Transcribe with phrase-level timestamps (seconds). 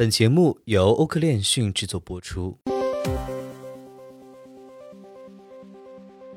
[0.00, 2.56] 本节目由欧科链讯制作播出。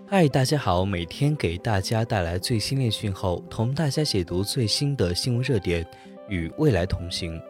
[0.05, 5.88] 嗨，大家好，每天给大家带来最新链讯后，同大家解读最新的新闻热点，
[6.28, 7.41] 与未来同行。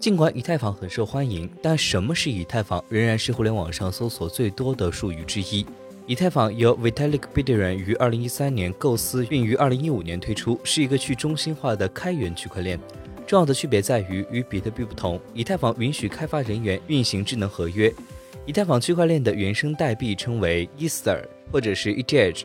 [0.00, 5.66] 尽管以太坊很受欢迎，但什么是以太坊仍然是互联网上搜索最多的术语之一。
[6.06, 12.80] 以太坊由 Vitalik Buterin 于2013年构思，并于2015年推出，是一个去中心化的开源区块链。
[13.28, 17.92] 重要的区别在于，与比特币不同，以太坊允许开发人员运行智能合约。
[18.46, 22.44] 以太坊区块链的原生代币称为 Ether 或者是 ETH，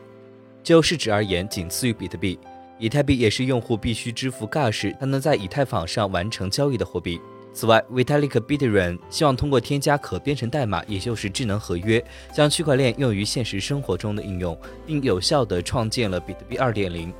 [0.62, 2.38] 就市值而言，仅次于比特币。
[2.78, 7.18] 以太币也是用户必须支付 Gas 才能在以太坊上完成交易的货币。
[7.54, 17.10] 此外，Vitalik Buterin 希望通过添加可编程代码，也就是智能合约，将区块链用于现实生活中的应用，并有效地创建了比特币2.0。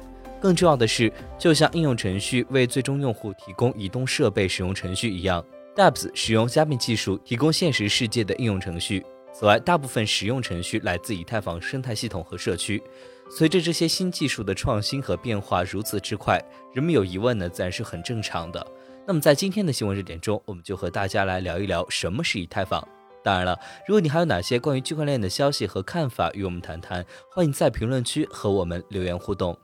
[0.45, 5.43] 更重要的是，就像应用程序为最终用户提供移动设备使用程序一样
[5.75, 9.03] ，Dapps 使用加密技术提供现实世界的应用程序。
[9.33, 12.83] 此外，大部分实用程序来自以太坊生态系统和社区。
[13.31, 16.39] 随着这些新技术的创新和变化如此之快，
[16.75, 18.67] 人们有疑问呢，自然是很正常的。
[19.07, 22.87] 那么，在今天的新闻热点中，我们就和大家来聊一聊什么是以太坊。
[23.23, 29.59] 当然了，如果你还有哪些关于区块链的消息和看法与我们谈谈，欢迎在评论区和我们留言互动。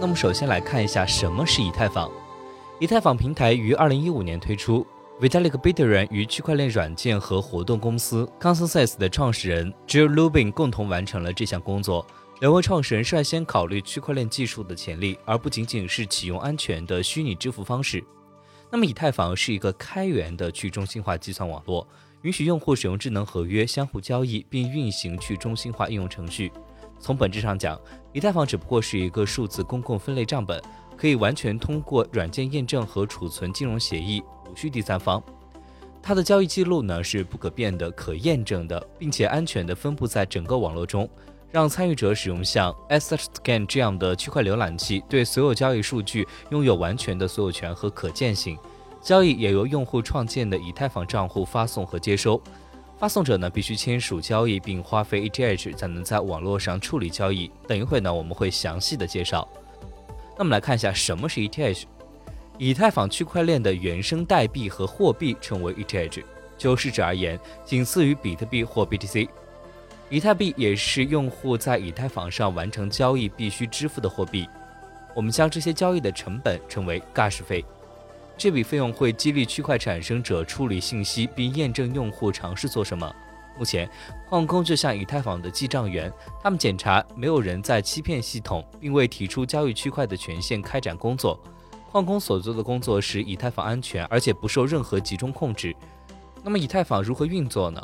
[0.00, 2.10] 那么，首先来看一下什么是以太坊。
[2.78, 4.86] 以太坊平台于二零一五年推出
[5.20, 12.04] ，Vitalik Buterin 与区块链软件和活动公司 Consensus 的创始人 Jill Lubin 共同完成了这项工作。
[12.40, 18.04] 两位创始人率先考虑区块链技术的潜力，而不仅仅是启用安全的虚拟支付方式。
[18.70, 21.86] 那么，以太坊是一个开源的去中心化计算网络，
[22.22, 26.50] 允许用户使用智能合约相互交易，并运行去中心化应用程序。
[27.04, 27.78] 从本质上讲，
[28.14, 30.58] 以太坊只不过是一个数字公共分类账本，
[30.96, 35.22] 可以完全通过软件验证和储存金融协议，无需第三方。
[36.02, 41.06] 它的交易记录呢是不可变的、可验证的，并且安全地分布在整个网络中，
[41.50, 48.56] 让参与者使用像 EtherScan 这样的区块浏览器，对所有交易数据拥有完全的所有权和可见性。
[49.02, 52.40] 交易也由用户创建的以太坊账户发送和接收。
[52.98, 57.50] 发送者呢必须签署交易，并花费 ETH 才能在网络上处理交易。
[57.66, 59.46] 等一会呢我们会详细的介绍。
[60.38, 61.84] 那么来看一下什么是 ETH。
[62.56, 66.22] 以太坊区块链的原生代币和货币称为 ETH，
[66.56, 69.28] 就市值而言，仅次于比特币或 BTC。
[70.08, 74.48] 以太币也是用户在以太坊上完成交易必须支付的货币。
[75.14, 77.64] 我们将这些交易的成本称为 Gas 费。
[78.36, 83.14] 这笔费用会激励区块产生者处理信息并验证用户尝试做什么。
[83.56, 83.88] 目前，
[84.28, 86.12] 矿工就像以太坊的记账员，
[86.42, 91.40] 他们检查没有人在欺骗系统，并为提出交易区块的权限开展工作。
[91.92, 95.72] 矿工所做的工作使以太坊安全，而且不受任何集中控制。
[96.42, 97.80] 那么，以太坊如何运作呢？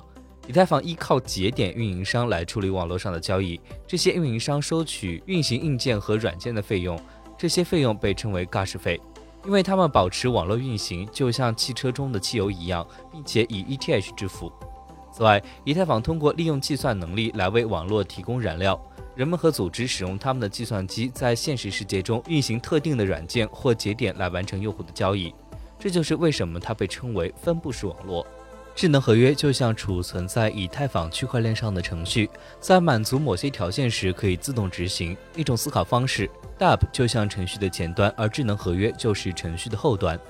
[0.49, 7.01] 以太坊依靠节点运营商来处理网络上的交易，这些运营商收取运行硬件和软件的费用，
[7.39, 9.01] 这些费用被称为 Gas 费。
[9.45, 14.53] 因为它们保持网络运行，就像汽车中的汽油一样，并且以 ETH 支付。
[15.13, 18.81] 此外，以太坊通过利用计算能力来为网络提供燃料。
[19.17, 25.35] 人们和组织使用他们的计算机在现实世界中运行特定的软件或节点来完成用户的交易。
[25.79, 28.25] 这就是为什么它被称为分布式网络。
[28.75, 35.17] 智能合约就像储存在以太坊区块链上的程序，在满足某些条件时可以自动执行。
[35.37, 36.31] 一种思考方式。
[36.59, 40.21] Dap 就像程序的前端，而智能合约就是程序的后端。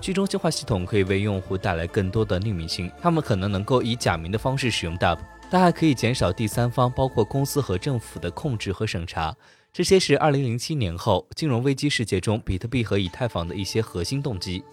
[0.00, 9.34] 去中心化系统可以为用户带来更多的匿名性，他们可能能够以假名的方式使用 Dap，但还可以减少第三方，包括公司和政府的控制和审查。
[9.72, 14.64] 这些是2007年后金融危机世界中比特币和以太坊的一些核心动机。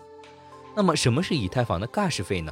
[0.75, 2.51] 那么，什么是以太坊的 Gas 费呢？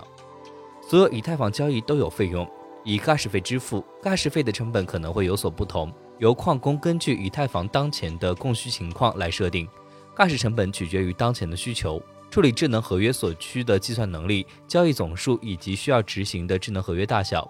[0.87, 2.47] 所有以太坊交易都有费用，
[2.83, 3.83] 以 Gas 费支付。
[4.01, 5.91] Gas 费的成本可能会有所不同。
[6.19, 9.67] 由矿工根据以太坊当前的供需情况来设定
[10.15, 17.49] ，gas 成本取决于当前的需求、处理智能合约所需的计算能力、交易总数以及需要执行的智能合约大小。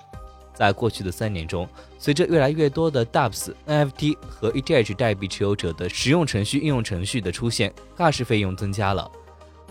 [0.54, 1.68] 在过去的三年中，
[2.00, 9.12] 随着越来越多的 Dapps、NFT 和 ETH 代币持有者的使用程序应用程序的出现，gas 费用增加了。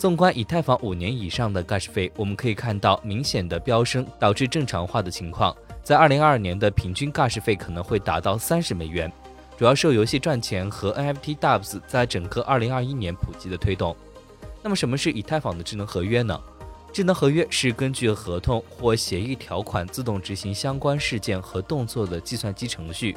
[0.02, 5.56] 纵观以太坊五年以上的 gas 费，我们可以看到明显的飙升，导致正常化的情况。
[5.84, 9.08] 在二零二二年的平均 gas 费可能会达到三十美元，
[9.56, 13.96] 主要受游戏赚钱和 NFT Dapps 在整个二零二一年普及的推动。
[14.60, 16.36] 那么什么是以太坊的智能合约呢？
[16.92, 23.16] 智能合约是根据合同或协议条款自动执行相关事件和动作的计算机程序。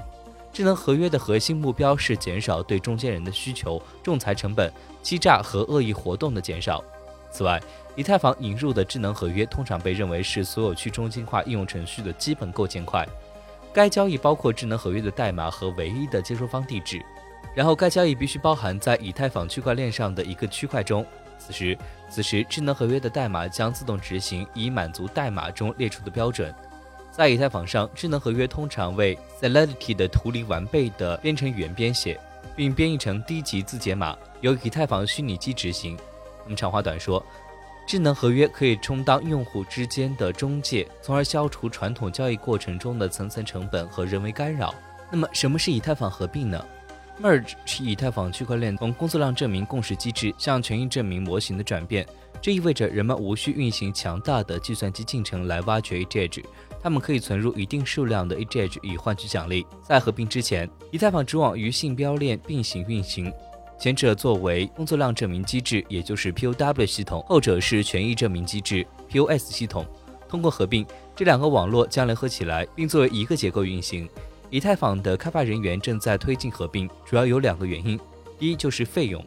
[0.56, 4.72] 智能合约的核心目标是减少对中间人的需求、仲裁成本、
[5.04, 6.82] 欺诈和恶意活动的减少。
[7.30, 7.62] 此外，
[7.94, 13.06] 以太坊引入的智能合约通常被认为是所有去中心化应用程序的基本构建块。
[13.74, 17.04] 该交易包括智能合约的代码和唯一的接收方地址，
[17.54, 21.06] 然后该交易必须包含在以太坊区块链上的一个区块中。
[21.38, 21.78] 此时，
[22.10, 26.56] 此时智能合约的代码将自动执行，以满足代码中列出的标准。
[27.16, 32.20] 在以太坊上，智能合约通常为 Solidity 的图灵完备的编程语言编写，
[32.58, 35.98] 并编译成低级字节码，由以太坊虚拟机执行。
[36.44, 37.26] 那么长话短说，
[37.88, 44.76] 智能合约可以充当用户之间的中介，从而消除传统交易过程中的层层成本和人为干扰。
[45.10, 46.66] 那么，什么是以太坊合并呢
[47.22, 52.06] ？Merge 是以太坊区块链从工作量证明共识机制向权益证明模型的转变。
[52.42, 56.44] 这意味着人们无需运行强大的计算机进程来挖掘 ETH，
[56.84, 59.66] 他们可以存入一定数量的 ETH 以换取奖励。
[59.82, 63.32] 在合并之前，以太坊主网与信标链并行运行。
[63.80, 69.86] 前者作为工作量证明机制，也就是 POW 系统；后者是权益证明机制 POS 系统。
[70.30, 70.86] 通过合并，
[71.16, 74.08] 这两个网络将联合起来，并作为一个结构运行。
[74.56, 78.00] 以太坊的开发人员正在推进合并，主要有两个原因：
[78.40, 79.22] 第一就是费用，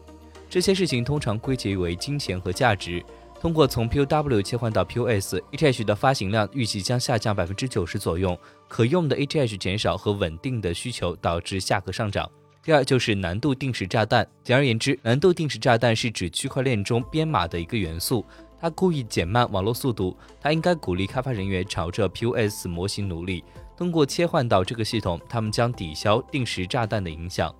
[0.48, 3.04] 这些事情通常归结为金钱和价值。
[3.38, 8.34] 通过从 POW 切换到 POS，ETH 的发行量预计将下降百分之九十左右，
[8.68, 12.26] 可用的 ETH 减少和稳定的需求导致价格上涨。
[12.62, 14.26] 第二就是难度定时炸弹。
[14.42, 18.24] 简而言之，难度定时炸弹是指区块链中编码的一个元素，
[18.58, 20.16] 它故意减慢网络速度。
[20.40, 23.44] 它应该鼓励开发人员朝着 POS 模型努力。
[23.78, 27.54] 通过切换到这个系统，他们将抵消定时炸弹的影响。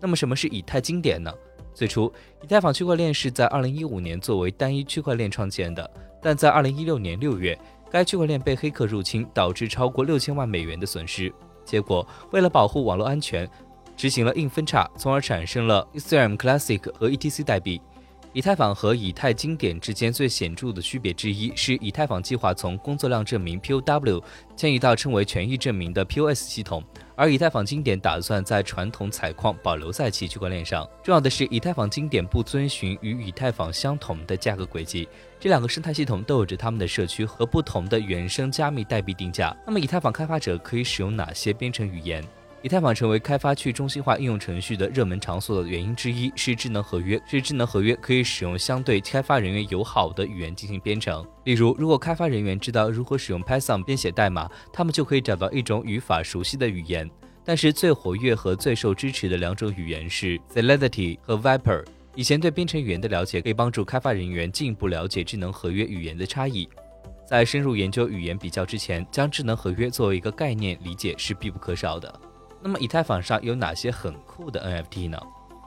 [0.00, 1.32] 那么，什么是以太经典呢？
[1.72, 2.12] 最初，
[2.42, 5.88] 以太坊区块链是在2015年作为单一区块链创建的，
[6.20, 7.56] 但在2016年6月，
[7.88, 11.32] 该区块链被黑客入侵，导致超过六千万美元的损失。
[11.64, 13.48] 结果，为了保护网络安全，
[13.96, 17.80] 执行了硬分叉，从而产生了 Ethereum Classic 和 ETC 代币。
[18.34, 24.20] 以太坊和以太经典之间最显著的区别之一是，以太坊计划从工作量证明 POW
[24.56, 26.82] 迁移到称为权益证明的 POS 系统，
[27.14, 30.84] 而以太坊经典打算在传统采矿保留在其区块链上。
[31.04, 35.08] 重要的是，以太坊经典不遵循与以太坊相同的价格轨迹，
[35.38, 39.56] 这两个生态系统都有着他们的社区和不同的原生加密代币定价。
[39.64, 42.20] 那么，以太坊开发者可以使用哪些编程语言？
[42.64, 47.20] 以太坊成为开发去中心化应用程序的热门场所的原因之一是智能合约。
[47.26, 51.22] 是智能合约可以使用相对开发人员友好的语言进行编程。
[51.44, 57.06] 例如，如果开发人员知道如何使用 Python 编写代码，他们就可以找到一种语法熟悉的语言。
[57.44, 61.84] 但是，最活跃和最受支持的两种语言是 Solidity 和 Viper。
[62.14, 66.66] 以前对编程语言的了解可以帮助开发人员进一步了解智能合约语言的差异。
[67.28, 72.20] 在深入研究语言比较之前，将智能合约作为一个概念理解是必不可少的。
[72.64, 75.20] 那么以太坊上有哪些很酷的 NFT 呢？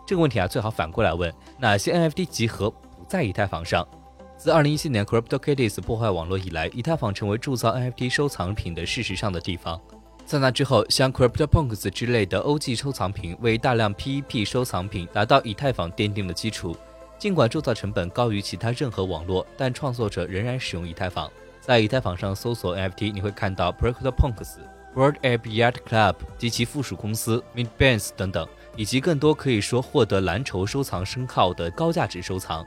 [0.03, 3.87] 这个问题啊，最好反过来问：哪些 NFT 集合不在以太坊上？
[4.35, 9.79] 自2017年 CryptoKitties 破坏网络以来，以太坊成为铸造 NFT 收藏品的事实上的地方。
[10.25, 16.75] 在那之后，像 CryptoPunks 之类的 OG 收藏品为大量 PEP 收藏品达到以太坊奠定了基础。
[17.19, 21.31] 尽管铸造成本高于其他任何网络，但创作者仍然使用以太坊。
[21.61, 24.57] 在以太坊上搜索 NFT，你会看到 CryptoPunks。
[24.95, 32.65] World App Yacht Club 及其附属公司 Mint b a n s 等等，以及更多可以说获得蓝筹收藏称号的高价值收藏。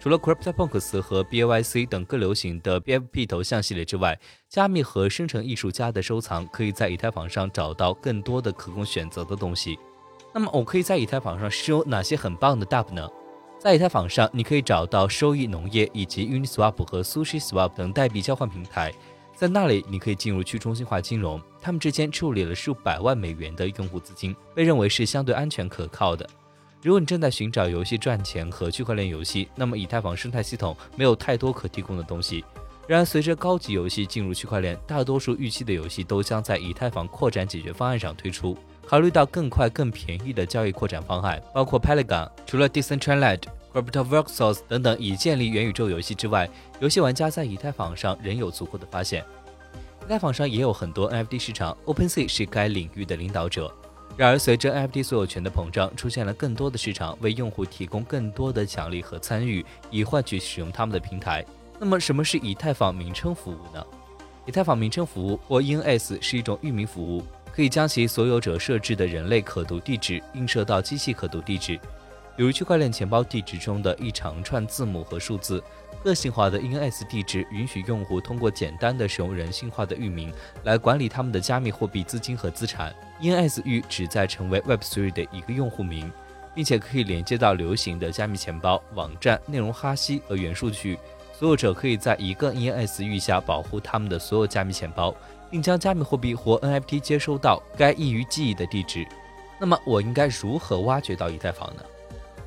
[0.00, 9.78] 除了 CryptoPunks 和 BAYC 等更流行的 BFP 头像系列之外，加密和生成艺术家的收藏可以在以太坊上找到更多的可供选择的东西。
[10.32, 13.06] 那么，我可以在以太坊上收哪些很棒的 DApp 呢？
[13.58, 18.90] 在以太坊上，你可以找到收益农业以及 Uniswap 和 SushiSwap 等代币交换平台。
[19.40, 26.28] 在那里，你可以进入去中心化金融，他们之间处理了数百万美元的用户资金，被认为是相对安全可靠的。
[26.82, 32.44] 如果你正在寻找游戏赚钱和区块链游戏，那么以太坊生态系统没有太多可提供的东西。
[32.86, 38.54] 然而，随着高级游戏进入区块链，大多数预期的游戏都将在以太坊扩展解决方案上推出。
[38.86, 43.40] 考虑到更快、更便宜的交易扩展方案，包括 Polygon，除了 Decentraland。
[43.72, 46.48] CryptoVoxels 等等已建立元宇宙游戏之外，
[46.80, 49.24] 游戏玩家在以太坊上仍有足够的发现。
[50.02, 53.72] 以太坊上也有很多 NFT 市场，OpenSea 是该领域的领导者。
[54.16, 61.44] 然而，随着 NFT 所有权的膨胀，出现了更多的市场为用户提供更多的奖励和参与，以换取使用他们的平台。
[61.78, 63.86] 那么，什么是以太坊名称服务呢？
[64.46, 67.22] 以太坊名称服务或 ENS 是一种域名服务，
[67.54, 71.78] 可以将其所有者设置的人类可读地址映射到机器可读地址。
[72.40, 75.62] 比如区块链钱包地址中的一长串字母和数字。
[76.02, 80.32] 个性化的 ENS 地址允许用户通过简单的使用人性化的域名
[80.64, 82.94] 来管理他们的加密货币资金和资产。
[83.20, 86.10] ENS 域旨在成为 Web3 的一个用户名，
[86.54, 90.98] 并且可以连接到流行的加密钱包、网站、内容哈希和元数据。
[91.38, 95.14] 所有者可以在一个 ENS 域下保护他们的所有加密钱包，
[95.50, 99.06] 并将加密货币或 NFT 接收到该易于记忆的地址。
[99.58, 101.82] 那么，我应该如何挖掘到以太坊呢？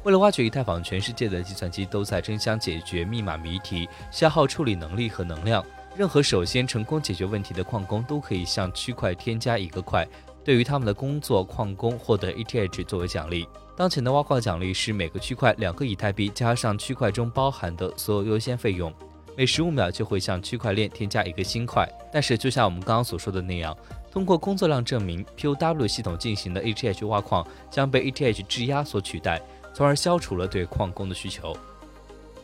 [0.04, 5.66] 为了挖掘以太坊，全世界的计算机都在争相解决密码谜题，消耗处理能力和能量。
[5.96, 10.06] 任何首先成功解决问题的矿工都可以向区块添加一个块，
[10.44, 13.48] 对于他们的工作，矿工获得 ETH 作为奖励。
[13.78, 18.94] 当前的挖矿奖励是每个区块两个以太币加上区块中包含的所有优先费用，
[19.38, 21.88] 每十五秒就会向区块链添加一个新块。
[22.12, 23.76] 但是，就像我们刚刚所说的那样，
[24.12, 29.42] 通过工作量证明 POW 系统进行的 ETH 挖矿将被 ETH 质押所取代。
[29.74, 31.56] 从而消除了对矿工的需求。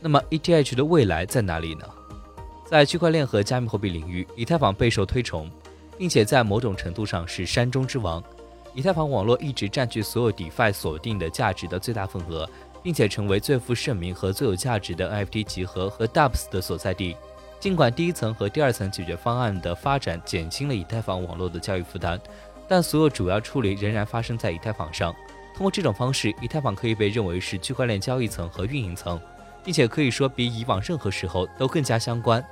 [0.02, 1.86] 那么，ETH 的未来在哪里呢？
[2.66, 5.50] 在区块链和加密货币领域，以太坊备受推崇，
[5.98, 8.24] 并且在某种程度上是山中之王。
[8.76, 12.48] 以太坊网络一直占据所有 DeFi 锁定的价值的最大份额，
[12.84, 17.18] 并且成为最负盛名和最有价值的 NFT 集合和 Dapps 的所在地。
[17.60, 22.18] 尽管第一层和第二层解决方案的发展减轻了以太坊网络的交易负担，
[22.70, 25.14] 但所有主要处理仍然发生在以太坊上。
[25.54, 29.20] 通过这种方式，以太坊可以被认为是区块链交易层和运营层，
[29.64, 32.44] 并且可以说比以往任何时候都更加相关。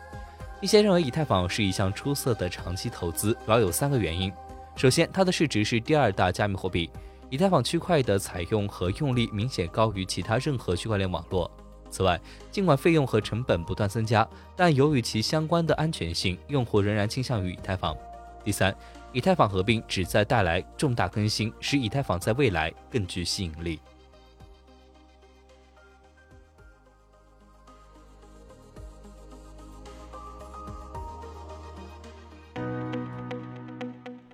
[0.60, 4.34] 一些认为以太坊是一项出色的长期投资，主要有三个原因：
[4.76, 6.90] 首先，它的市值是第二大加密货币，
[7.30, 11.50] 以太坊区块的采用和用力明显高于其他任何区块链网络；
[11.90, 12.20] 此外，
[12.52, 17.96] 尽管费用和成本不断增加，但由于其相关的安全性，用户仍然倾向于以太坊。
[18.44, 18.76] 第三。
[19.18, 23.80] 以太坊合并旨在带来重大更新，使以太坊在未来更具吸引力。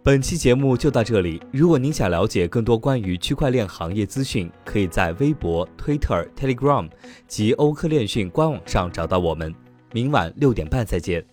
[0.03, 1.41] 本期节目就到这里。
[1.53, 6.89] 如果您想了解更多关于区块链行业资讯，可以在微博、Twitter、Telegram
[7.25, 9.55] 及欧科链讯官网上找到我们。
[9.93, 11.25] 明晚六点半再见。